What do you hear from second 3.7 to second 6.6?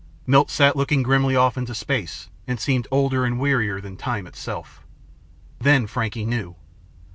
than time itself. Then Frankie knew.